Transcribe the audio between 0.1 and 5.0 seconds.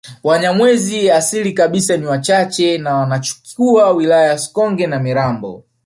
Wanyamwezi asili kabisa ni wachache na wanachukua wilaya ya Sikonge na